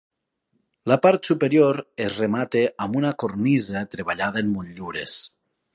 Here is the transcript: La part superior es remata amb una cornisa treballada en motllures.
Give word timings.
La 0.91 0.95
part 1.03 1.29
superior 1.29 1.79
es 2.07 2.17
remata 2.23 2.65
amb 2.87 2.99
una 3.03 3.15
cornisa 3.25 3.87
treballada 3.95 4.47
en 4.47 4.53
motllures. 4.59 5.21